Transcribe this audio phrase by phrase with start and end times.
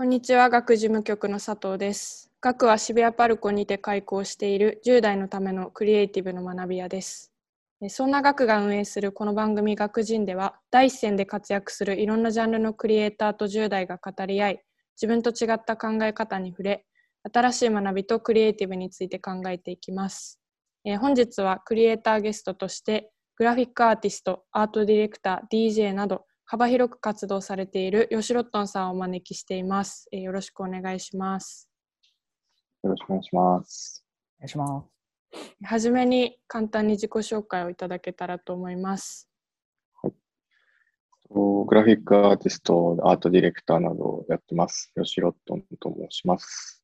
[0.00, 2.30] こんにちは、学事務局の佐藤です。
[2.40, 7.34] 学は渋谷パルコにて開校している10代のためのクリエイティブの学び屋です。
[7.88, 14.62] そんな学が運営するこの番組学人では、第一線で活躍するいろんなジャンルのクリエイターと10代が語り合い、
[14.96, 16.86] 自分と違った考え方に触れ、
[17.30, 20.40] 新しい学びとクリエイティブについて考えていきます。
[20.86, 30.08] え本日はクリエイターゲストとして、グラフィックアーティスト、アートディレクター、DJ など、幅広く活動されている吉ロットンさんをお招きしています。
[30.10, 31.70] えーよろしくお願いします。
[32.82, 34.04] よろしくお願いします。
[34.36, 35.64] お願いします。
[35.64, 39.30] はじめに簡単に自己紹介をいただけたらと思います。
[41.28, 44.92] とグラフィックアーティスト、アートディレクターなどをやってます。
[45.00, 46.82] 吉ロットンと申します。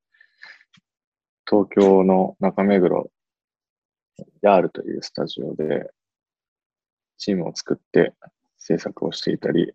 [1.45, 3.11] 東京の中目黒、
[4.43, 5.91] ヤールというスタジオで
[7.19, 8.15] チームを作って
[8.67, 9.73] 制作をしていたり、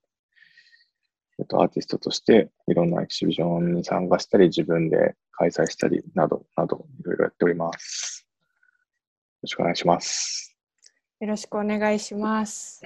[1.40, 8.28] えっと、アーティストとしていろんなエキシビジョンに参加したり、自分で開催したりなど、など、いろいろやっております。
[9.42, 10.56] よろしくお願いします。
[11.20, 12.82] よろしくお願いします。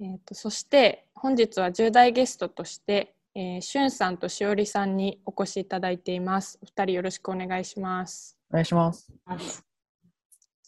[0.00, 6.58] えー、とそして本日は10代ゲストとして、えー、しゅんさんとしおりさんにお越しいただいています。
[6.62, 8.38] お二人よろしくお願いします。
[8.50, 9.67] お願いします。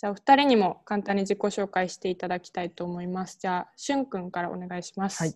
[0.01, 3.37] じゃあお二人にも簡単に自己紹介していただきたいと思います。
[3.39, 5.19] じゃあしゅんくんからお願いします。
[5.19, 5.35] はい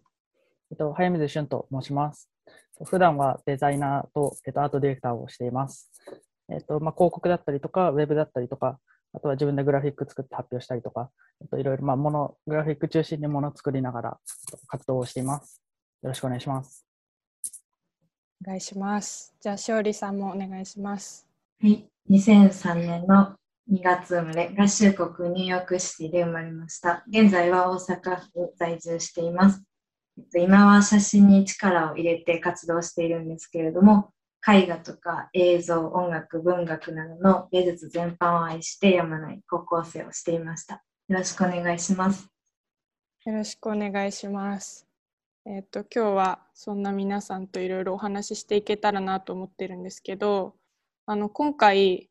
[0.70, 2.30] えっと、早水俊と申します。
[2.86, 5.90] 普段はデザイナーと、えっと、アートディレクターをしています。
[6.50, 8.80] えっと、まあ、広告だったりとか、ウェブだったりとか、
[9.12, 11.10] あとは自分でグラフィック作って発表したりとか、
[11.42, 14.18] えっと、いろいろ、まあ、もの、グラフィック中心にものを作りながら
[14.66, 15.62] 活動をしています。
[16.02, 16.86] よろしくお願いします。
[18.42, 19.34] お願いします。
[19.40, 21.28] じゃあしおりさんもお願いします。
[21.60, 23.36] はい、2003年の
[23.70, 27.02] 2月生まれ、合衆国ニューヨークシティで生まれました。
[27.08, 29.64] 現在は大阪府在住しています。
[30.36, 34.10] 今は写真に力を入れて活動しているんですけれども、
[34.46, 40.84] 絵画とか映像、音楽、文学などの芸術全般を愛してやまない高校生をしていました。
[41.08, 42.28] よろしくお願いします。
[43.24, 44.86] よろしくお願いします。
[45.46, 50.54] えっ、と今日はそんな皆さんといろいろお話ししていけたらなと思ってるんですけど、
[51.06, 52.10] あの今回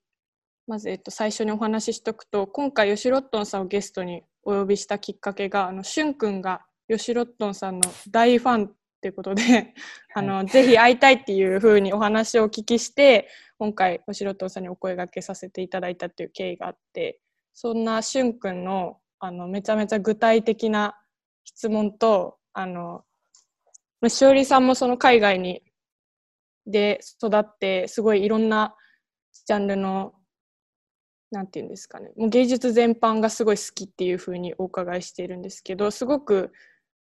[0.66, 9.74] まずえっと最初にお話ししとくと、今回吉ロットンさんをゲストにお呼びしたきっかけが、あのしゅんくんが吉ロットンさんの大ファンっていうことで、
[10.16, 17.19] あのぜひ会いたいっていうふうにお話をお聞きして、今回吉ロットンさんにお声掛けさせていただいたっていう経緯があって、
[17.53, 20.97] そんなしゅんくんのあのめちゃめちゃ具体的な
[21.44, 23.03] 質問と、あの、
[24.00, 25.62] まあしおりさんもその海外に
[26.66, 28.75] で育って、すごいいろんな
[29.45, 30.13] ジャンルの、
[31.34, 36.52] なんていうんですかね、もう芸術全般がすごい好きっていうふうにお伺いしているんですけど、すごく、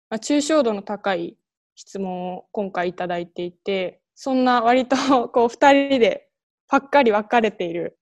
[0.09, 1.37] まあ、抽象度の高い
[1.75, 4.95] 質問を今回いただいていて、そんな割と
[5.29, 6.29] こう2人で
[6.67, 7.99] パッカリ分かれている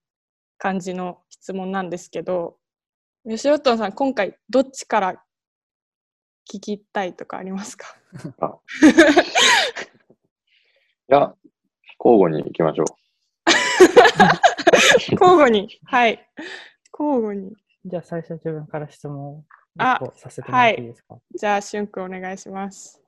[0.56, 2.56] 感じの質問なんですけど、
[3.28, 5.22] 吉尾トンさん、今回どっちから
[6.50, 7.94] 聞きたいとかありますか？
[11.10, 11.34] いや、
[12.02, 12.86] 交互に行きましょう。
[15.12, 15.68] 交互に。
[15.84, 16.26] はい。
[16.98, 17.52] 交互に。
[17.84, 19.44] じゃあ、最初自分から質問を
[20.14, 21.18] させてもらっていいですか？
[21.34, 23.00] じゃあ、しゅんくんお願いします。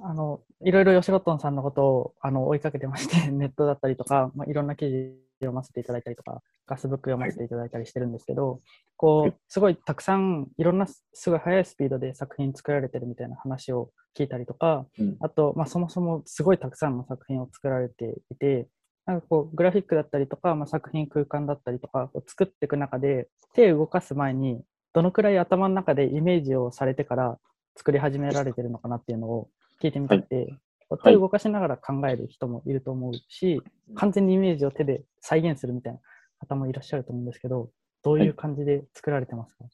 [0.00, 8.60] あの、いろいろ吉ロットンさんのことをあの追いかけてまして、 ネットだったりとか、まあ、いろんな記事読ませていただいたりとか、ガスブック読ませていただいたりしてるんですけど、
[8.96, 18.68] こはい、う、すごいたくさん、いろんなすごい速いスピードで作品作られてるみたいな話を聞いたりとか、うんあと、まあ、そもそもすごいたくさんの作品を作られていて、
[19.08, 24.60] なんかこう、グラフィックだったりとか、まあ、作品空間だったりとか、こう作っていく中で、手を動かす前に、
[24.92, 27.38] どのくらい頭の中でイメージをされてから
[27.74, 29.48] 作り始められてるのかなっていうのを
[29.82, 30.52] 聞いてみたくて、
[30.90, 33.62] こう手を動かしながら考える人もいると思うし、
[33.94, 36.00] 完全にイメージを手で再現するみたいな
[36.40, 37.70] 方もいらっしゃると思うんですけど、
[38.02, 39.64] どういう感じで作られてますか、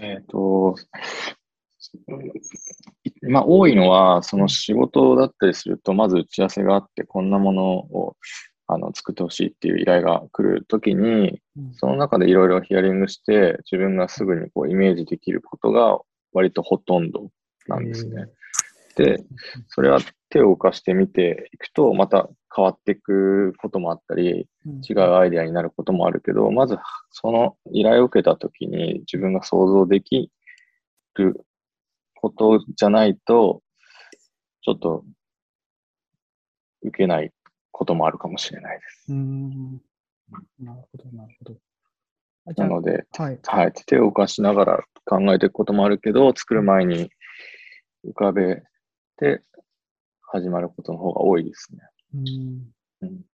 [0.00, 0.74] えっ、と、
[3.28, 8.16] まあ、多いのは、その仕事だったりすると、まず打ち合わせがあって、こんなものを
[8.66, 11.74] あの作ってほしいっていう依頼が来るときに、うん。
[11.74, 15.98] その中でいろいろヒアリングして、自分がすぐにこうイメージできることが
[16.32, 17.30] 割とほとんど
[17.68, 18.26] なんですね。
[18.96, 19.24] で、
[19.68, 24.80] それは手を動かしてみていくと、また変わっていくこともあったり、うん。
[24.88, 26.78] 違うアイデアになることもあるけど、まず
[27.10, 30.30] その依頼を受けたときに自分が想像でき
[31.14, 31.44] る
[32.22, 33.62] ことじゃないと、
[34.62, 35.04] ちょっと
[36.82, 37.32] 受けない
[37.72, 39.12] こともあるかもしれないです。
[39.12, 39.80] うーん。
[40.60, 41.56] なるほど、なるほど。
[42.56, 43.40] なので、はい。
[43.42, 47.10] はい、手を動かしながら考えていくこともあるけど、作る前に
[48.06, 48.62] 浮かべ
[49.16, 49.42] て
[50.20, 51.80] 始まることの方が多いですね。
[52.14, 52.72] うん
[53.02, 53.31] うん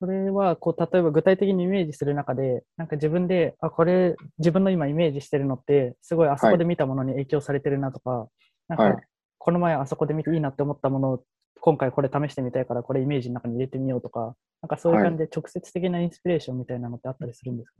[0.00, 8.28] それは、こう、例えば具体的にイメージする中で、なんか自分で、あ、これ、自分の今イメージしてるのって、すごいあそこで見たものに影響されてるなとか、
[8.66, 8.92] なんはい。
[8.94, 9.02] か、
[9.36, 11.24] この前あそこで見ていいなって思ったものを、
[11.60, 17.76] 今回これ試してみたいから、これイメージの中に入れてみようとか、なんかそういう感じで直接的なインスピレーションみたいなのってあったりするんですか、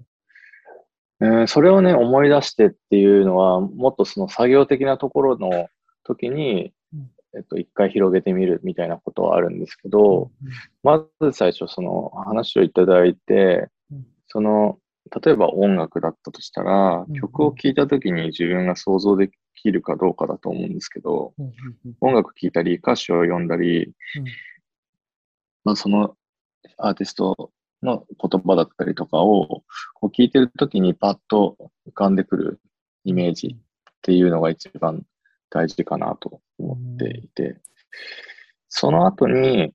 [1.22, 5.68] えーそれをね、思い出してっていうのは、もっとその作業的なところの
[6.04, 6.72] 時にうん、
[7.34, 10.30] えっと、一回広げてみるみたいなことはあるんですけど、
[10.82, 14.78] まず最初その話をいただいてうん、その、
[15.24, 21.34] 例えば音楽だったとしたらうん、曲を聴いた時に自分が想像できるかどうかだと思うんですけど、
[22.00, 23.92] 音楽聴いたり、歌詞を読んだりうん、
[25.64, 26.16] まあ、その
[26.78, 27.50] アーティスト
[27.82, 29.62] の言葉だったりとかを
[29.94, 31.56] こう聞いてるときにパッと
[31.88, 32.60] 浮かんでくる
[33.04, 33.62] イメージっ
[34.02, 35.04] ていうのが一番
[35.50, 37.56] 大事かなと思っていて、
[38.68, 39.72] その後に、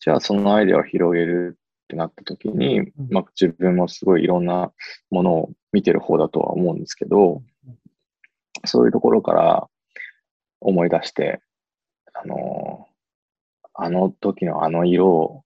[0.00, 2.92] じゃあそのアイデアを広げるってなったときに、うん。
[3.10, 4.72] まあ、自分もすごいいろんな
[5.10, 7.42] ものを見てる方だとは思うんですけど、
[8.64, 9.68] そういうところから
[10.60, 11.40] 思い出して、
[12.12, 12.86] あの
[13.74, 15.44] あの時のあの色を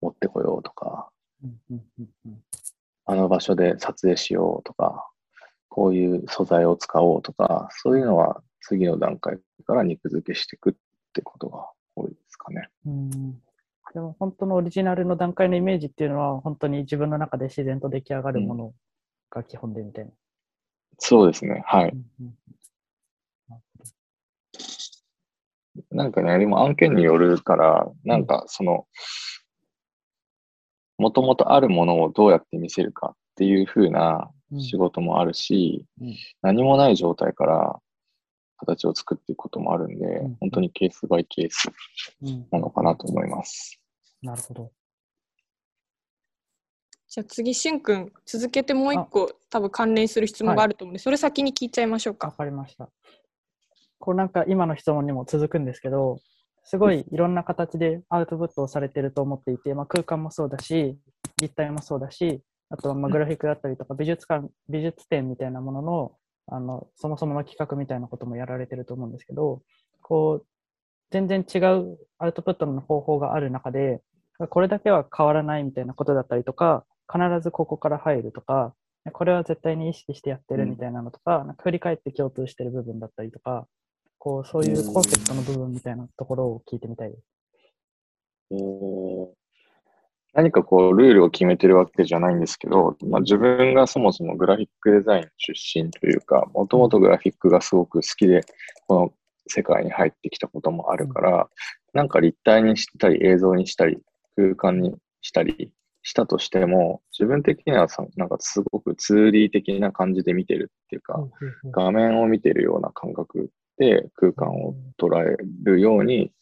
[0.00, 1.10] 持ってこようとか、
[3.04, 5.08] あの場所で撮影しようとか、
[5.68, 10.72] こういう素材を使おうとか、そういうのは次の段階から肉付けしていくっ
[11.12, 12.68] てことが多いですかね。
[12.86, 13.42] うん
[13.92, 18.72] でも本当のオリジナルの段階のイメージっていうのは本当に自分の中で自然と出来上がるもの
[19.28, 20.10] が基本でみたいな。
[20.98, 21.62] そうですね。
[21.66, 21.90] はい。
[21.90, 22.34] うんうん
[25.90, 28.86] なんかね、でも案件によるから、なんかその、
[30.98, 37.78] もともとあるものをどうやって見せるかっていう風なほど仕事もあるし、うん何もない状態から
[38.66, 41.68] 形を作っていくこともあるんで、ん本当にケースバイケース
[42.22, 43.80] うんなのかなと思います。
[44.22, 44.70] なるほど。
[47.08, 52.36] じゃあ次、しゅんくん、続けてもう一個多分関連する質問があると思うんで、それ先に聞いちゃいましょうわか。
[52.36, 52.88] かりました。
[53.98, 56.20] こうなんか今の質問にも続くんですけど、
[56.64, 60.96] すごいいろんな形でアウトプットをされてると思っていて、まあ、空間もそうだし、
[61.40, 66.12] 立体もそうだし、あとはまあグラフィックだったりとか美術館、美術展みたいなものの
[66.46, 69.62] あのそもそもの企画みたいなこともやられてると思うんですけど、
[70.00, 70.46] こう
[71.10, 74.02] 全然違うアウトプットの方法がある中で、
[74.48, 78.74] これだけは変わらないみたいなことだったりとか、必ずここから入るとか、
[79.12, 83.66] これは絶対に意識してやってるみたいなのとか、なんか振り返って共通してる部分だったりとか、
[84.18, 87.22] こうそういうコンセプトの部分みたいなところを聞いてみたいです。
[88.52, 89.41] えー
[90.34, 98.42] 何かこう、ルールを決めてるわけじゃないんですけど、まあ、自分がそもそもグラフィックデザイン出身というか、もともとグラフィックがすごく好きで、
[98.86, 99.12] この
[99.46, 101.48] 世界に入ってきたこともあるから、
[101.92, 103.98] なんか立体にしたり、映像にしたり、
[104.36, 105.70] 空間にしたり
[106.02, 111.22] したとしても、自分的にはさなんかすごく 2D 的な感じで見てるっていうか、
[111.72, 116.32] 画面を見てるような感覚で空間を捉えるように、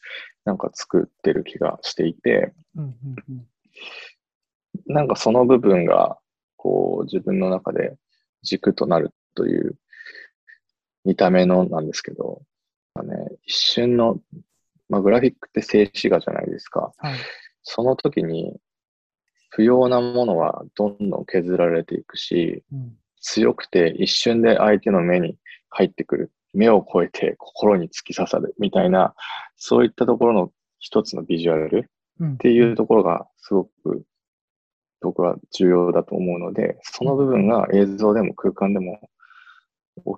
[0.44, 2.52] なんか作ってる気がしていて、
[4.92, 6.19] なんかその部分が、
[6.56, 7.96] こう、自分の中で
[8.42, 9.76] 軸となるという
[11.04, 12.42] 見た目のなんですけど、
[12.94, 14.20] まあね、一瞬の、
[14.88, 16.92] まあ、グラフィックって静止画じゃないですか。
[16.99, 17.14] はい
[17.62, 18.56] その時に、
[19.50, 25.37] 不要なものはどんどん削られていくし、うん強くて一瞬で相手の目に
[25.68, 26.32] 入ってくる。
[26.54, 29.14] 目を超えて心に突き刺さるみたいな、
[29.56, 34.04] そういったところの一つのビジュアルうんっていうところがすごく
[35.00, 39.11] 僕は重要だと思うので、その部分が映像でも空間でも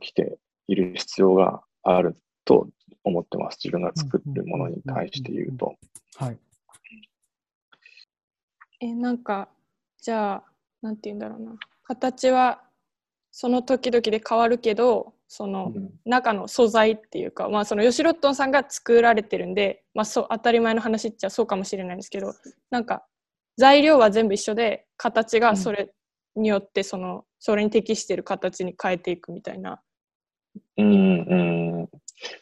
[0.01, 2.69] 起きている必要があると
[3.05, 3.59] 思ってます。
[3.63, 5.77] 自分が作るものに対して言うと。
[6.17, 6.39] はい。
[8.81, 9.49] え、なんか、
[10.01, 10.45] じゃあ、
[10.83, 11.55] なんて言うんだろうな。
[11.85, 12.63] 形は
[13.31, 22.35] その時々で変わるけど、そのうん中の素材っていうか、まあ、そのヨシロットンさんが作られてるんで、まあ、そう当たり前の話っちゃそうかもしれないんですけど
[22.71, 23.03] なんか
[23.57, 25.93] 材料は全部一緒で形がそれ
[26.37, 29.81] によってそのそれに適している形に変えていくみたいな。
[30.77, 31.89] うん、うん。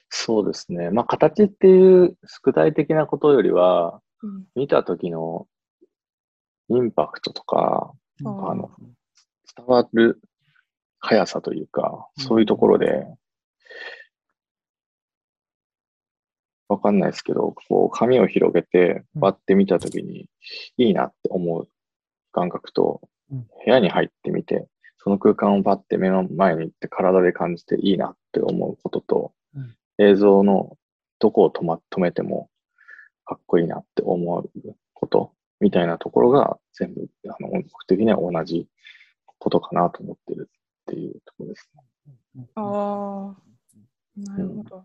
[0.08, 0.90] そうですね。
[0.90, 5.46] まあ、形っていう具体的なことよりは、うん見た時の
[6.68, 8.70] インパクトとか、あの
[9.56, 10.20] 伝わる
[10.98, 13.06] 速さというか、うんそういうところで、
[16.70, 19.22] わかんないですけど、こう、紙を広げて、うん。
[19.22, 20.28] 割ってみたときに、
[20.76, 21.68] いいなって思う
[22.30, 23.00] 感覚と、
[23.32, 23.40] うん。
[23.42, 29.74] 部屋に入ってみて、その空間をバッて目の前に行って体で感じていいなって思うことと、うん。
[29.98, 30.76] 映像の
[31.18, 32.48] どこを止,、ま、止めても、
[33.24, 34.50] かっこいいなって思う
[34.94, 38.68] ことみたいなところが全部、あの、音楽的には同じ
[39.38, 41.68] ことかなと思ってるっていうところです
[42.36, 42.48] ね。
[42.54, 43.36] ああ、
[44.16, 44.76] なるほど。
[44.76, 44.84] うん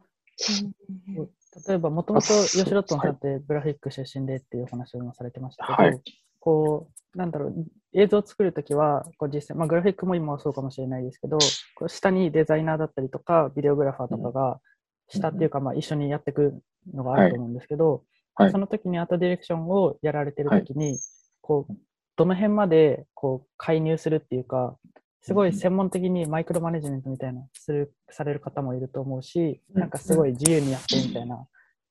[1.68, 6.02] 例えば、もともと吉ロットンさんってグラフィック出身でっていうお話を今されてましたけど、はい。
[6.40, 11.38] こう、なんだろう、映像を作るときは、こう実際、まあ、グラフィックも今はそうかもしれないですけど、
[11.76, 14.60] こう下にデザイナーだったりとか、ビデオグラファーとかが、
[15.08, 16.62] 下っていうか、まあ、一緒にやっていく
[16.94, 18.04] のがあると思うんですけど、
[18.36, 18.52] はい。
[18.52, 21.00] その時にアートディレクションをやられてる時に、
[21.42, 21.74] こう、
[22.18, 24.78] どの辺までこう介入するっていうか、
[25.22, 29.80] すごい専門的にマイクロマネジメントみたいなするされる方もいると思うし、うん。
[29.80, 31.48] なんかすごい自由にやってみたいな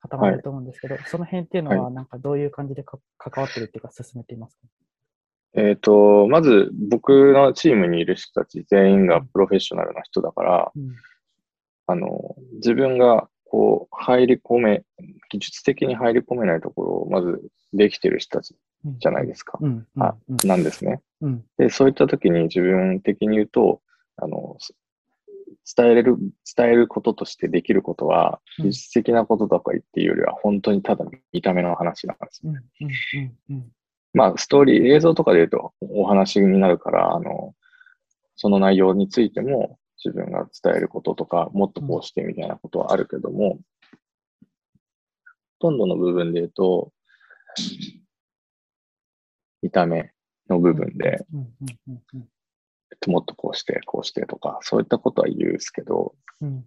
[0.08, 0.32] 方もい。
[0.32, 4.62] ると思うんですけど、その辺っていうのはなんかどういう感じでか関わってるっていうか進めていますか？
[5.56, 10.96] えっ、と、まず僕のチームにいる人たち全員がプロフェッショナルな人だから、うん。
[11.86, 14.82] あの、自分がこう入り込め、
[15.30, 17.40] 技術的に入り込めないところをまず
[17.72, 18.98] できてる人たちうん。
[18.98, 19.58] じゃないですか。
[19.60, 19.86] うん。
[19.96, 20.02] うん。
[20.02, 20.36] あうん。
[20.48, 21.00] なんですね。
[21.20, 21.44] うん。
[21.56, 23.80] で、そういった時に自分的に言うと、
[24.16, 24.74] あの、す
[25.76, 26.16] 伝えれる、
[26.56, 28.64] 伝えることとしてできることは、うん。
[28.66, 32.52] 技術的なこととか言っていうよりは、本当にただ見た目の話なんですよ。
[32.52, 32.92] うんうん
[33.50, 33.72] うんうん。
[34.14, 37.54] まあ、ストーリー、映像とかで言うとお話になるから、あの、
[38.36, 43.58] その内容についても自分が伝えることとか、もっとこうしてみたいなことはあるけども、
[45.60, 46.92] ほとんどの部分で言うと、
[49.62, 50.12] 見た目
[50.48, 51.24] の部分で、
[53.06, 56.64] もっとこうして、こうしてとか、そういったことは言うんですけど、うん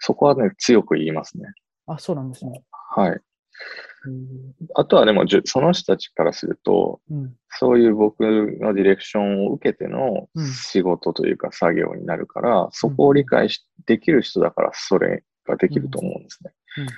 [0.00, 1.44] そこはね、強く言いますね。
[1.86, 2.62] あ、そうなんですね。
[2.70, 3.10] はい。
[3.10, 16.52] うんあとはでも、じゅその人たちからすると、うんそういう僕のディレクションを受けてのうん仕事というか作業になるから、そこを理解しできる人だからそれができると思うんですね。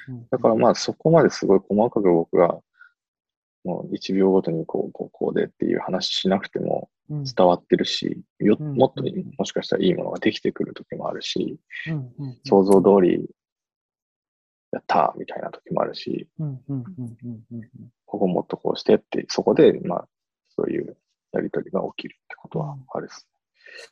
[0.08, 2.60] うんうんだからまあそこまですごい細かく僕が
[3.64, 9.02] もう1秒ごとにこう、こう、こうでっていう話しなくてもうん伝わってるし、ようんもっと
[9.38, 13.28] もしかしたらいいものができてくる時もあるし、うんうんうん想像通り
[14.72, 17.62] やったーみたいな時もあるし、うんうんうんうんうん
[18.06, 20.08] ここもっとこうしてって、そこでまあ
[20.48, 20.96] そういう
[21.32, 23.26] やりとりが起きるってことはあるです。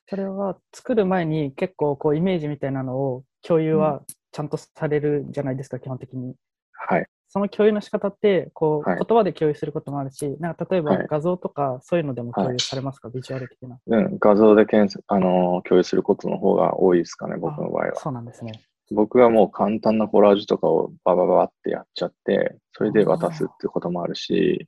[0.08, 6.34] それは作る前に結構こうイメージみたいなのを共有はちゃんとされるじゃないですか、基本的に。
[6.72, 7.06] はい。
[7.28, 8.98] その共有の仕方ってこう、はい。
[9.06, 11.06] 言葉で共有することもあるし、なんか例えばはい。
[11.08, 13.78] 画像とかそういうのでも共有されますか、ビジュアル的な。
[13.86, 17.96] うん、画像で検索、あのー共有することの方が多いですかね、僕の場合は。
[17.96, 18.52] そうなんですね。
[18.90, 24.66] 僕はもう簡単なコラージュとかをババババってやっちゃって、それで渡すっていうこともあるし、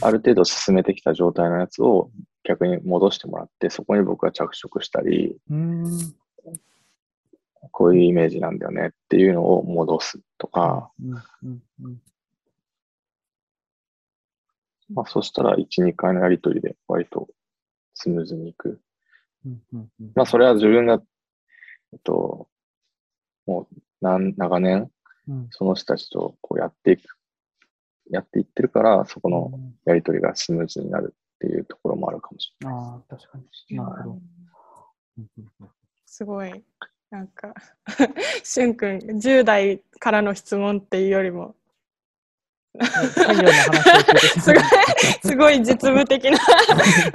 [0.00, 2.10] ある程度進めてきた状態のやつを
[2.44, 5.36] 逆に戻してもらって、そこに僕が着色したり、
[7.70, 10.90] こういうイメージなんだよねっていうのを戻すとか、
[14.90, 17.28] まあそしたら1、2回のやりとりで割と
[17.94, 18.80] スムーズにいく。
[20.14, 21.02] まあそれは自分が、
[21.92, 22.48] えっと、
[23.46, 24.90] もう何長年
[25.28, 27.02] うんその人たちとこうやっていく、
[28.10, 29.50] やっていってるから、そこの
[29.84, 32.78] やりとりがスムーズになるっていうところもあるかもしれない。
[32.78, 33.76] ああ、確かに。
[33.76, 34.20] なるほ
[35.60, 35.70] ど。
[36.04, 36.64] すごい。
[37.14, 37.54] なんか、
[38.42, 41.54] しゅんくん、10代からの質問っていうよりも、
[42.82, 44.64] すごい
[45.22, 46.38] すごい実務的な。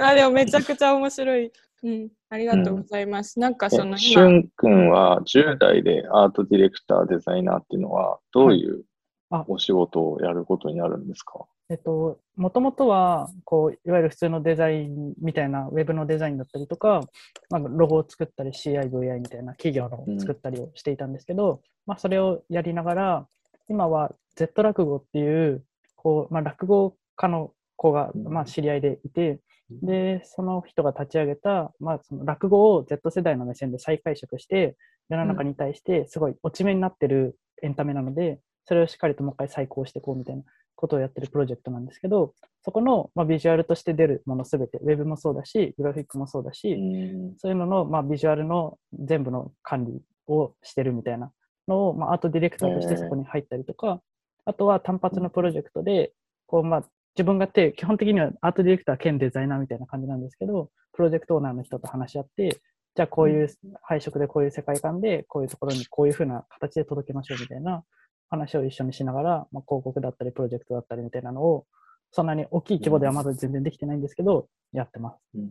[0.00, 1.52] あ、でもめちゃくちゃ面白い。
[1.82, 3.38] うん、ありがとうございます。
[3.38, 8.84] なんかそのえしゅ今、んくんは10代でアートディレクター、デザイナーっていうのはどういう
[9.28, 11.44] あお仕事をやることになるんですか？
[11.70, 17.00] えっと、もともとは、こう、いわゆる普通のデザインみたいな、ウェブのデザインだったりとか、
[17.48, 23.28] まあ、ロゴを作ったり、CIVI みたいな企業のうん作ったりをしていたんですけど、まあ、それをやりながら、
[23.68, 28.24] 今は Z 落語っていう、こう、まあ、落語家の子が、うん。
[28.24, 29.38] まあ、知り合いでいて、
[29.70, 34.76] で、その人が立ち上げた、まあ、その落語を Z 世代の目線で再解釈して、
[35.08, 40.42] 世の中に対してすごい落ち目になってるエンタメなので、それをしっかりともう一回再考していこうみたいな
[40.80, 42.34] ことをやってるプロジェクトなんですけど、
[42.64, 47.34] そこの、まあ、ビジュアルとして出るものすべて、ウェブもそうだし、グラフィックもそうだし、うん。
[47.38, 51.32] そういうのの、まあ、ビジュアルの全部の管理をしてるみたいな
[51.68, 54.00] のを、まあ、アートディレクターとしてそこに入ったりとか、
[54.46, 56.12] あとは単発のプロジェクトで、
[56.46, 56.84] こう、まあ、
[57.14, 62.60] 自分が手、基本的にはアートディレクター兼デザイナーみたいな感じなんですけど、プロジェクトオーナーの人と話し合って、
[62.96, 63.48] じゃあこういう
[63.82, 67.84] 配色でこういう世界観で、こういうところにこういうふうな形で届けましょうみたいな
[68.30, 71.66] 話を一緒にしながら、まあ、広告だったりプロジェクトだったりみたいなのを、
[72.12, 75.18] そんなに大きい規模ではまだ全然できてないんですけど、やってます。
[75.34, 75.50] うん。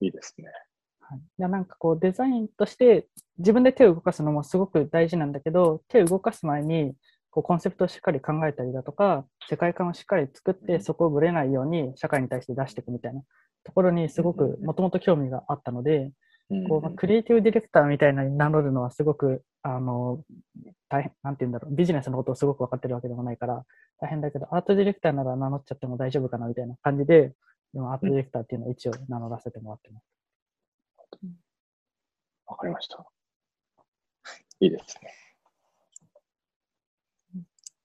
[0.00, 0.46] いいですね。
[1.00, 3.06] はい、いやなんかこうデザインとして
[3.38, 6.94] 自分で手を動かすのもすごく大事なんだけど手を動かす前に
[7.30, 13.22] こうコンセプトをしっかり考えたりだとか世界観をしっかり作ってそこをぶれないように社会に対して出していくみたいな
[13.64, 16.10] ところにすごくもともと興味があったので、
[16.68, 20.22] こうまあ、クリエイティブディレクターみたいなに名乗るのはすごくあの
[20.90, 23.64] 大変なんて言うんだろうビジネスのことをすごく分かってるわけでもないから
[23.98, 27.32] 大変だけどアートディレクターなら名乗っちゃっても大丈夫かなみたいな感じで
[27.72, 30.04] 今アートディレクターっていうのを一応名乗らせてもらってます。
[32.46, 33.06] わかりました。
[34.60, 35.10] いいですね。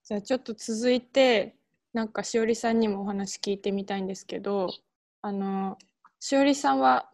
[0.04, 1.56] じゃあちょっと続いて
[1.94, 4.70] なんかしおりさんにもお話聞いてみたいんですけど
[5.22, 5.78] あの
[6.20, 7.10] しおりさんは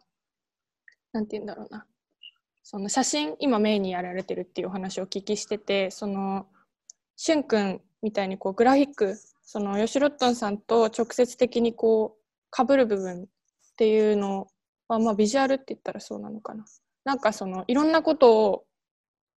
[1.16, 1.86] なんて言うんだろうな。
[2.62, 6.48] その写真今メインにやられてるっていうお話をお聞きしててその
[7.16, 13.26] しゅんくんみたいにこうグラフィックそのヨシロットンさんと直接的にこうかぶる部分っ
[13.78, 14.48] ていうの
[14.90, 16.66] はまあビジュアルって言ったらそうなのかな。
[17.06, 18.66] なんかそのいろんなことを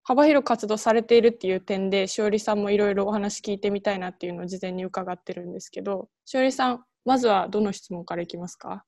[0.02, 8.84] 幅広く活動されているっていう点でしおりさんもいろいろお話聞いてみたいなっていうのを事前に伺ってるんですけどしおりさんまずはどの質問からいきますか？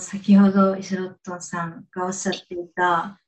[0.00, 3.18] 先ほど石ロットさんがおっしゃっていた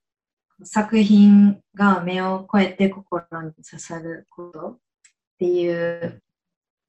[0.63, 4.79] 作品が目を超えて心に刺さることっ
[5.39, 6.23] ていう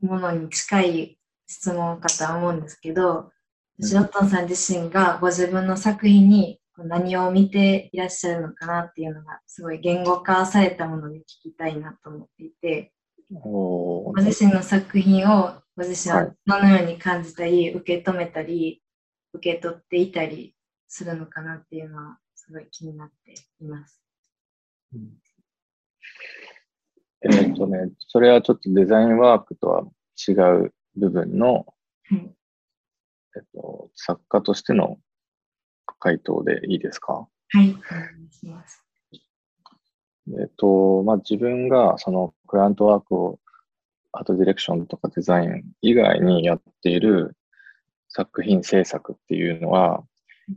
[0.02, 3.32] ものに近い質問かと思うんですけど
[3.80, 12.92] 石ロットさん自身がご自分の作品に何を見ていらっしゃるのかなっていうのがすごい言語化されたもので聞きたいなと思っていて
[13.32, 18.82] ご自身の作品をご自身はどのように感じたり、受け止めたり
[19.36, 20.56] 受け取っていたり
[20.88, 24.02] するのかなっていうのはすごい気になっています。
[24.94, 25.10] うん、
[27.22, 29.84] えっとね、それはちょっとデザインワークとは
[30.28, 30.32] 違
[30.66, 31.66] う部分の、
[32.10, 32.36] はい、
[33.36, 34.98] えっと、作家としての
[36.00, 37.28] 回答でいいですか？
[37.50, 37.74] はい、お願
[38.30, 38.84] いします。
[40.40, 43.40] えっと、まあ、自分がそのクライアントワークを
[44.12, 47.36] アートディレクションとかデザイン以外にやっている
[48.16, 50.02] 作品制作っていうのは、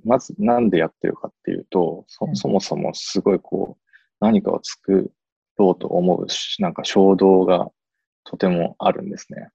[0.04, 3.84] まずなんでやってるかっていうと、そそもそもすごいこう、
[4.20, 5.10] 何かを作
[5.56, 7.68] ろうと思うし、なんか衝動が
[8.22, 9.48] とてもあるんですね。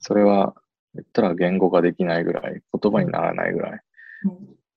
[0.00, 0.54] それは
[0.94, 3.80] 言ったら言語ができないぐらい、言葉にならないぐらい。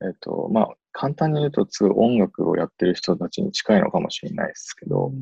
[0.02, 5.13] えっと、まあ、簡単に言うと、音楽をやってる人たちに近いのかもしれないですけど、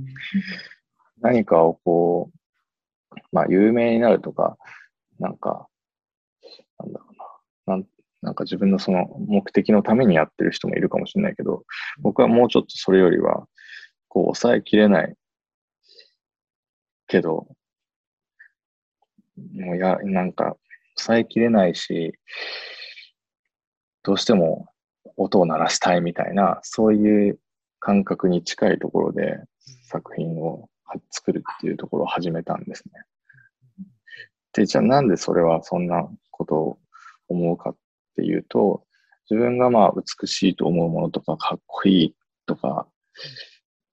[1.22, 4.58] 何かをこう、まあ、有名になるとか、
[5.20, 5.68] なんか、
[6.84, 7.06] なんだろ
[7.68, 7.86] うな、なん
[8.24, 11.66] なんか自分のその目的のためにやってる人もいるかもしれないけど、
[12.00, 13.48] 僕はもうちょっとそれよりは、
[14.08, 15.16] こう、抑えきれない
[17.08, 17.48] けど、
[19.54, 20.56] もうや、なんか、
[20.96, 22.14] 抑えきれないし、
[24.04, 24.68] どうしても
[25.18, 27.40] 音を鳴らしたいみたいな、そういう
[27.80, 29.38] 感覚に近いところで
[29.90, 30.70] 作品を
[31.12, 32.94] 作るっていうところを始めたんですね。
[34.54, 36.08] で、じゃあなんでそれはそんな
[36.44, 36.78] ことを
[37.30, 37.76] 思うかっ
[38.16, 38.84] ていうと、
[39.30, 42.88] 自分がまあ美しいと思うものとか、かっこいいとか、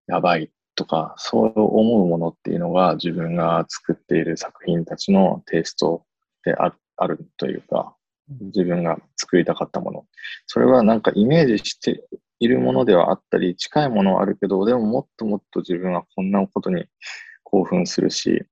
[0.06, 6.04] やばいとか、そう思うものっていうのが自分が作っている作品たちのテイスト
[6.44, 7.94] であるというか、
[8.28, 10.06] 自分が作りたかったもの。
[10.46, 12.04] それはなんかイメージして
[12.40, 16.86] いるものではあったり、近いものはあるけど、でももっともっと自分はこんなことに
[17.44, 18.44] 興奮するし、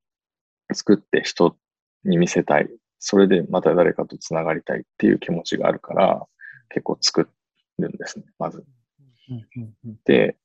[0.73, 1.57] 作って人
[2.05, 2.69] に見せたい。
[2.99, 6.27] それでまた誰かとつながりたいっていう気持ちがあるから、
[6.69, 7.29] 結構作
[7.79, 8.65] るんですね、まず。
[10.05, 10.37] で、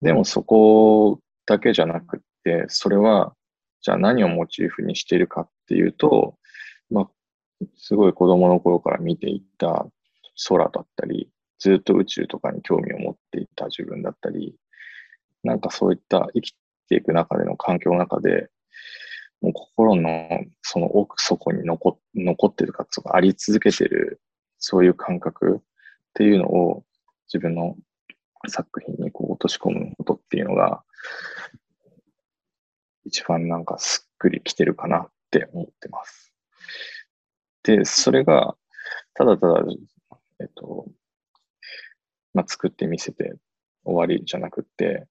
[0.00, 3.34] でもそこだけじゃなくって、それは、
[3.80, 6.36] じゃあ何をモチーフにしているかっていうと、
[6.90, 7.10] まあ、
[7.76, 9.86] すごい子供の頃から見ていた
[10.48, 14.56] 空だったり、ずっと宇宙とかに興味を持っていた自分だったり、
[15.42, 16.54] なんかそういった生き
[16.88, 18.48] ていく中での環境の中で、
[19.42, 20.28] もう心の
[20.62, 24.20] その奥底に残残ってるかとかあり続けてる、
[24.58, 25.62] そういう感覚っ
[26.14, 26.84] ていうのを
[27.26, 27.76] 自分の
[28.48, 30.84] 作品にこう落とし込むことっていうのが、
[33.04, 36.32] 一番なんかすっくりきてるかなって思ってます。
[37.64, 38.56] で、それが、
[39.14, 39.62] ただただ、
[40.40, 40.86] えっと、
[42.34, 43.34] まあ、作ってみせて
[43.84, 45.06] 終わりじゃなくて、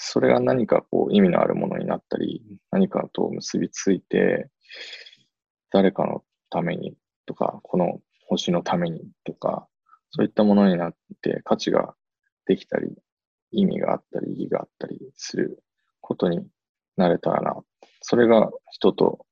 [0.00, 4.48] それが何かこう意味のあるものになったり、何かと結びついて、
[5.72, 9.66] 誰かのためにとか、この星のためにとか、
[10.12, 11.94] そういったものになって価値が
[12.46, 12.94] できたり、
[13.50, 15.64] 意味があったり、意義があったりする
[16.00, 16.46] ことに
[16.96, 17.56] なれたらな。
[18.00, 19.26] それが人と、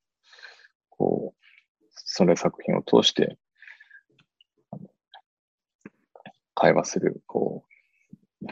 [0.89, 1.45] こう、
[1.91, 3.37] それ作品を通して、
[6.55, 7.66] 会話する、こう、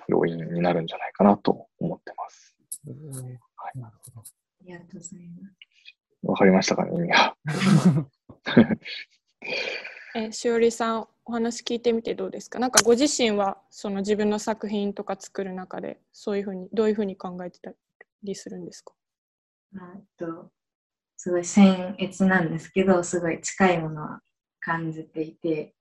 [0.07, 2.55] 要因になるんじゃないかなと思ってます。
[2.85, 4.21] はい、なるほど。
[4.21, 4.23] あ
[4.65, 5.55] りがとうございます。
[6.23, 7.35] わかりましたかね、意味が。
[10.15, 12.57] えしおりさんお話聞いてみてどうですか？
[12.59, 17.73] なんかご自身はその自分の作品とか作る中でそういうふうにどういうふうに考えてた
[18.23, 18.93] りするんですか？
[19.71, 20.51] まあえっと、
[21.17, 24.21] すごい僭越なんですけど、すごい近いものは
[24.61, 25.75] 感じていて、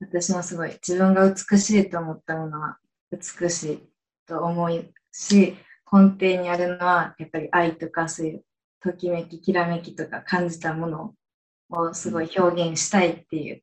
[0.00, 2.78] 私もすごい自分が美しいと思ったものは
[3.10, 3.88] 美しい
[4.26, 5.56] と思うし、
[5.92, 8.44] 根底にあるのはやっぱり愛とかそういう
[8.80, 11.14] ときめき、きらめきとか感じたもの
[11.70, 13.62] をすごい表現したいっていう、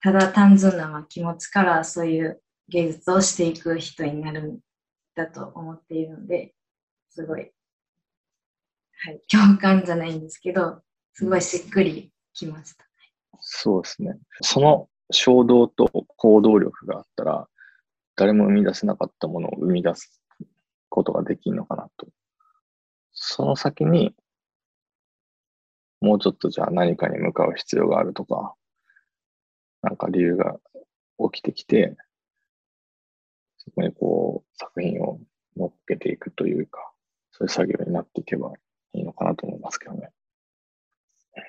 [0.00, 4.58] ただ単純な気持ちからそういう芸術をしていく人になるん
[5.14, 6.54] だと思っているので、
[7.10, 7.50] すごい
[8.98, 10.82] はい、 共感じゃないんですけど、
[11.14, 12.84] すごいしっくりきました。
[13.40, 14.18] そうですね。
[14.42, 17.48] その衝動と行動力があったら、
[18.16, 20.20] 誰も生み出せなかったものを生み出す
[20.88, 22.08] ことができるのかなと。
[23.12, 24.14] その先に、
[26.00, 28.54] もうちょっとじゃあ何かに向かう必要があるとか、
[29.82, 30.56] なんか理由が
[31.32, 31.96] 起きてきて、
[33.58, 35.20] そこにこう作品を
[35.56, 36.92] 乗っけていくというか、
[37.32, 38.52] そういう作業になっていけば
[38.94, 40.10] いいのかなと思いますけどね。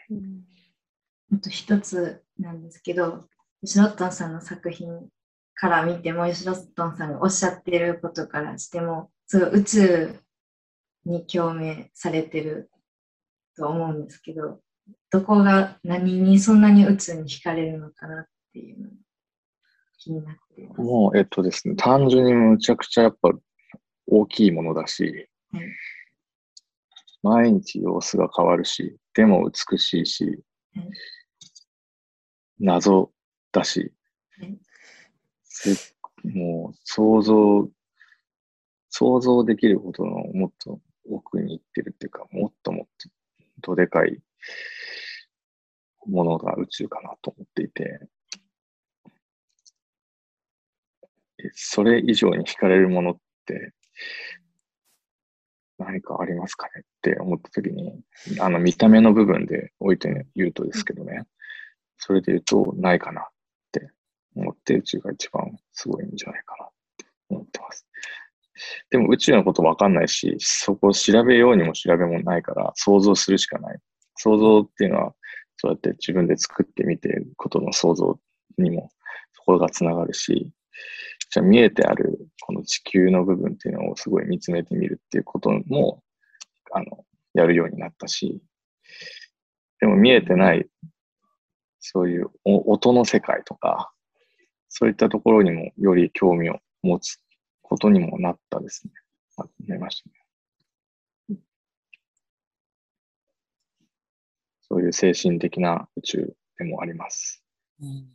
[0.09, 0.43] うん
[1.33, 3.27] あと一つなんですけど、
[3.61, 5.09] 吉ロットンさんの作品
[5.59, 10.19] から見ても、吉ロットンさんがおっしゃっていることからしても、すごい宇宙
[11.05, 12.69] に共鳴されてる
[13.55, 14.59] と思うんですけど、
[15.09, 18.95] どこが何にそんなに宇宙に惹かれるのかなっていうのが
[19.97, 20.81] 気になっています。
[20.81, 23.31] もう、えっとですね、単純にむちゃくちゃやっぱ
[24.05, 25.63] 大きいものだし、はい。
[27.23, 30.23] 毎日様子が変わるし、でも美しいし、
[30.75, 30.89] はい。
[32.59, 33.11] 謎
[33.51, 33.91] だし、
[34.39, 34.59] はい。
[34.61, 34.66] せ
[36.23, 37.69] もう想像、
[38.89, 43.09] 想像できるほどのもっと奥に行ってるっていうか、もっともっと
[43.61, 44.19] どでかい
[46.05, 48.07] ものが宇宙かなと思っていて、
[51.53, 53.73] それ以上に惹かれるものって
[55.77, 58.01] 何かありますかねって思ったときに、
[58.39, 61.23] あの見た目の部分で置いて言うとですけどね、
[61.97, 63.21] それで言うとないかな。
[63.21, 63.25] っ
[64.41, 67.87] 思って宇宙が一番すごいんじゃないかなって思ってます。
[68.89, 73.79] でも宇宙のことわかんないし、そこを調べようにも調べもないから想像するしかない。
[74.15, 75.13] 想像っていうのは
[75.57, 78.19] そうやって自分で作ってみてることの想像
[78.57, 78.89] にも
[79.33, 80.51] そこがつながるし、
[81.29, 86.01] じゃあ見えてあるこの地球の部分っていうのをすごい見つめてみるっていうことも、
[86.71, 88.41] あの、やるようになったし、
[89.79, 90.67] でも見えてない、
[91.79, 93.91] そういう音の世界とか、
[94.79, 97.17] そういったところにもより興味を持つ
[97.63, 98.93] ことにもなったですね。
[99.67, 100.09] なりました
[101.31, 101.39] ね。
[104.61, 107.43] そういう精神的な宇宙でもあります。
[107.81, 108.05] うん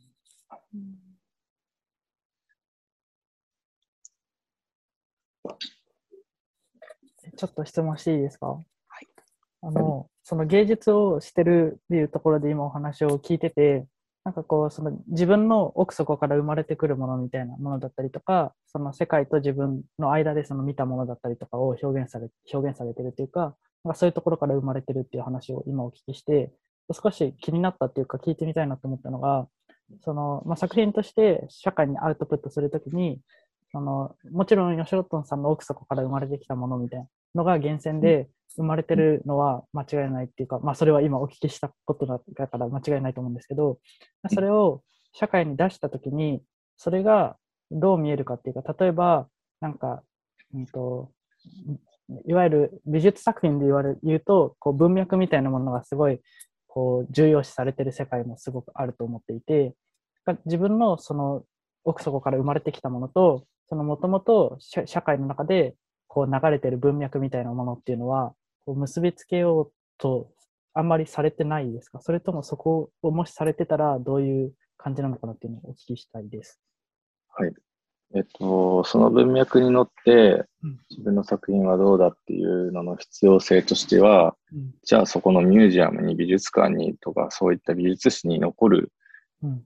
[7.36, 8.46] ちょっと質問していいですか？
[8.46, 8.62] は
[9.00, 9.08] い
[9.62, 13.86] あの、その芸術をしてるっていうところで今お話を聞いてて、
[14.24, 26.52] なんかこう、その自分の奥底から生まれてくるものみたいなものだったりとか、その世界と自分の間でその見たものだったりとかを表現され、表現されてるというか、なんかそういうところから生まれてるっていう話を今お聞きして、
[26.92, 29.48] 少し気になったっていうか聞いてみたいなと思ったのが、
[30.00, 33.20] その、まあ、作品として社会にアウトプットするときに、
[33.72, 43.78] その、もちろん吉ロットンさんの奥底から生まれてきたものみたいなのが源泉で生まれてるのは間違いないっていうか、まあそれは今お聞きしたことだから間違いないと思うんですけど、
[44.28, 44.82] それを
[45.12, 46.42] 社会に出したときに、
[46.76, 47.36] それが
[47.70, 49.26] どう見えるかっていうか、例えば、
[49.60, 50.02] なんか、
[50.54, 51.10] うんと、
[52.26, 56.20] いわゆる美術作品で言われ言うと、こう文脈みたいなものがすごい
[56.66, 59.74] こう重要視されてる世界もすごくあると思っていて、
[60.44, 61.42] 自分のその
[61.84, 65.74] 奥底から生まれてきたものと、そのもともと社会の中で
[66.06, 70.30] こう流れてる文脈みたいなものっていうのは、こう結びつけようと
[70.74, 72.00] あんまりされてないですか？
[72.00, 76.60] それともそこをもしされてたらどういう感じなのかなっていうのをお聞きしたいです。
[77.28, 77.52] はい。
[78.14, 88.92] えっと、その文脈に乗ってうん、自分の作品はどうだっていうのの必要性としては、うんじゃあそこのミュージアムに美術館にとかそういった美術史に残る
[89.42, 89.62] うん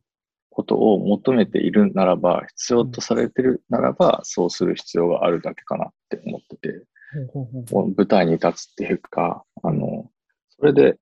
[0.56, 6.82] ことを求めているならば、必要とされてるならば、そうする必要があるだけかなって思ってて、
[7.30, 7.94] ほうほうほうこう。
[7.94, 10.10] 舞台に立つっていうか、あの、
[10.58, 10.96] それで、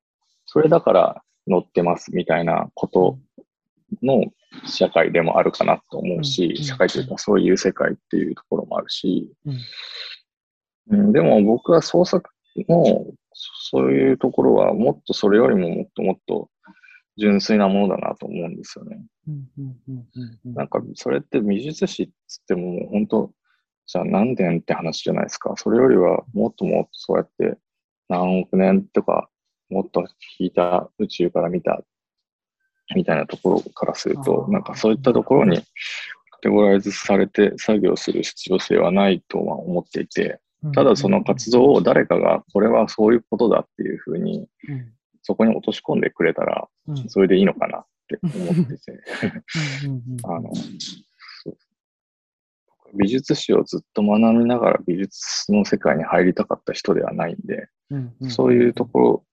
[0.45, 3.17] それだから乗ってますみたいなこと
[4.03, 4.25] の
[4.65, 6.63] 社会でもあるかなと思うし、うん。
[6.65, 9.51] 社会というかそういう世界っていうところもあるし、う
[10.95, 10.97] ん。
[10.97, 12.29] うん、でも僕は創作
[12.67, 13.05] の
[13.71, 16.49] そういうところはもっとそれよりももっともっと
[17.17, 18.99] 純粋なものだなと思うんですよね。
[20.43, 23.31] なんかそれって美術史っつってももう本当、
[23.87, 25.53] じゃあ何年って話じゃないですか。
[25.57, 27.57] それよりはもっともっとそうやって
[28.09, 29.29] 何億年とか
[29.69, 30.05] もっと
[30.39, 31.81] 引いた宇宙から見た
[32.93, 35.63] みたいなところからするとなんかそういったところにカ
[36.41, 40.39] テゴライズされて作業する必要性はないとは思っていて、
[40.73, 44.91] ただその活動を誰かがこれはそういうことだっていうふうにうん
[45.25, 46.67] そこに落とし込んでくれたら
[47.07, 49.03] それでいいのかなって思ってて。
[50.23, 50.51] あの、
[52.93, 58.29] 美術史をずっと学びながら美術の世界に入りたかった人ではないんで、うんうん。
[58.29, 59.23] そういうとこ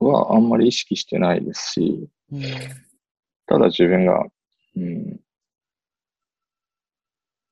[0.00, 2.42] ろはあんまり意識してないですし、うん
[3.46, 4.24] ただ自分が、
[4.76, 5.20] うん、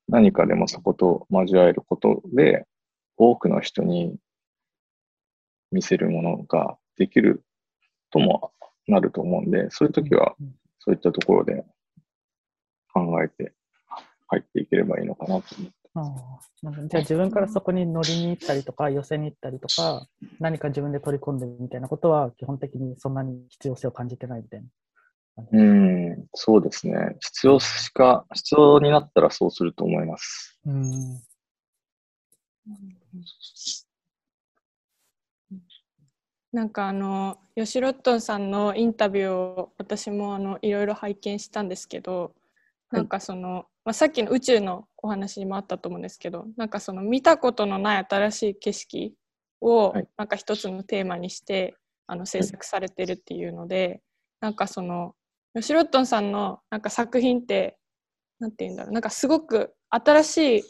[0.09, 2.65] 何かでもそこと交わえることで、
[3.17, 4.17] 多くの人に
[5.71, 7.45] 見せるものができる
[8.11, 8.53] とも
[8.87, 11.65] なると思うんで、そういう時はうんそういったところで
[12.93, 13.53] 考えて
[14.29, 15.73] 入っていければいいのかなと思って。
[15.93, 20.07] ああなんかじゃあ自分からそこに乗りに行ったりとか寄せに行ったりとか
[20.39, 24.69] 何か自分で取り込んでみたいなことは基本的にそんなに必要性を感じてないみたいな。
[25.53, 27.17] うん、そうですね。
[27.21, 30.59] 必要しか、必要になったらそうすると思います。
[30.67, 31.23] うん
[36.53, 42.33] なんかあのヨシロットンさんのインタビューを私もあのいろいろ拝見したんですけど
[42.91, 49.15] なんかその、まあ、さっきの宇宙のお話にもあったと思うんですけどなんかその見たことのない新しい景色
[49.61, 50.09] をはい。
[50.17, 54.01] なんか一つのテーマにしてあの制作されてるっていうので
[54.41, 55.15] なんかその
[55.55, 57.77] ヨシロットンさんのなんか作品って
[58.41, 60.63] なんて言うんだろうなんかすごく新しい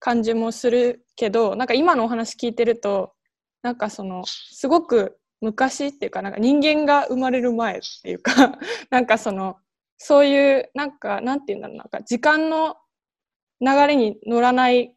[0.00, 3.12] 感じもするけどなんか今のお話聞いてると
[3.62, 8.58] なんかそのすごく昔っていうかなんか人間が生まれる前っていうか
[8.90, 9.56] なんかその
[9.96, 12.76] そういうなんかなんて言うんだろうなんか時間の
[13.60, 14.94] 流れに乗らない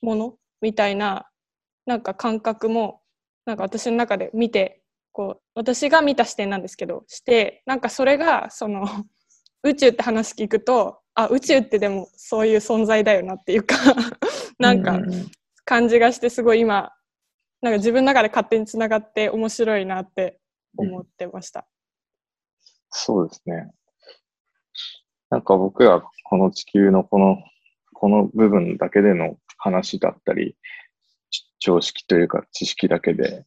[0.00, 1.28] ものみたいな
[1.86, 3.02] なんか感覚も
[3.44, 8.86] なんか私の中で見てこう私が見た視点なんですけどしてなんかそれがその
[9.62, 13.76] 宇宙って話聞くとあ宇宙ってでもそういう存在だよなっていうか
[14.58, 14.98] なんか
[15.64, 16.92] 感じがしてすごい今
[17.62, 20.40] なんか自分の中で勝手につながって面白いなって
[20.76, 21.66] 思ってました。
[22.90, 23.70] そうですね。
[25.30, 27.38] なんか僕らこの地球のこの、
[27.94, 30.56] この部分だけでの話だったり、
[31.30, 33.46] ち常識というか知識だけで、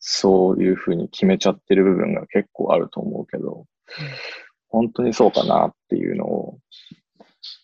[0.00, 3.66] そういうふうに決めちゃってる部分が結構あると思うけど、
[4.68, 6.58] 本当にそうかなっていうのを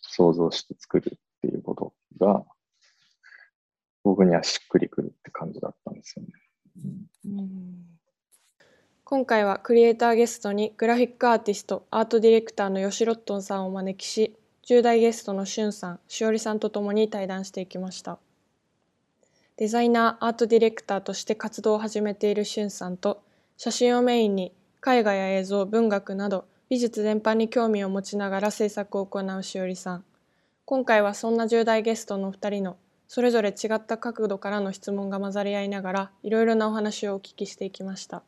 [0.03, 2.45] 想像して作るっていうことが、
[4.03, 6.33] 僕にはしっくりくるって感じだったんですよね。
[9.05, 14.37] 今回はクリエイターゲストにグラフィックアーティストアートディレクターのヨシロットンさんをお招きし
[14.67, 18.19] 10代ゲストのしゅんさんしおりさんとともに対談していきました。
[19.57, 23.23] デザイナーアートディレクターとして活動を始めているしゅんさんと
[23.57, 24.53] 写真をメインに
[24.87, 30.05] 絵画や映像文学など美術全般に興味を持ちながら制作を行うしおりさん。
[30.65, 32.77] 今回はそんな10代ゲストの2人の
[33.13, 38.23] それぞれ違った角度からの質問が混ざり合いながらいろいろなお話をお聞きしていきました。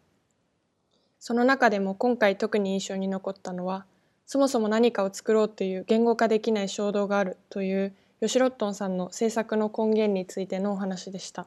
[1.20, 3.86] その中でも今回特に印象に残ったのは
[4.26, 11.46] そもそも何かを作ろうという言語化できない衝動があるというヨシロットンさんの制作の根源についてのお話でした。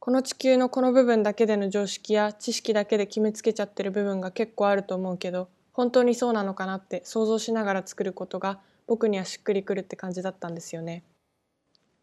[0.00, 11.04] この地球のこの部分だけでの常識や知識だけで決めつけちゃってる部分が結構あると思うけど本当にそうなのかなって想像しながら作ることが僕にはしっくりくるって感じだったんですよね。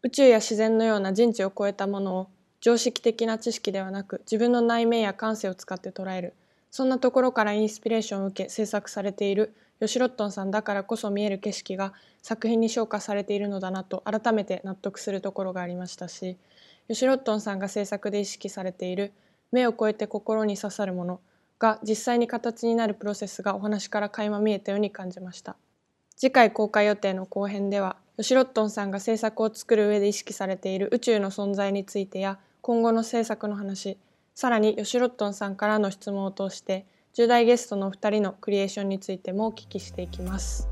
[0.02, 2.28] 宇宙や自然のような人知を超えたものを
[2.60, 6.34] 常識的な知識ではなく自分の内面や感性を使って捉える。
[6.70, 16.36] そんなところからインスピレーションを受け制作されているヨシロットンさんだからこそ見える景色が作品に昇華されているのだなと改めて納得するところがありましたし
[16.88, 19.12] ヨシロットンさんが制作で意識されている
[19.52, 21.20] 目を超えて心に刺さるもの
[21.58, 25.56] が実際に形になるプロセスがお話から垣間見えたように感じました。
[26.16, 33.98] 次回公開予定の後編ではヨシロットンさんが制作を作る上で意識されている宇宙の存在についてや今後の制作の話
[34.34, 40.68] さらにヨシロットンさんからの質問を通して10代ゲストのお二人のクリエーションについてもお聞きしていきます。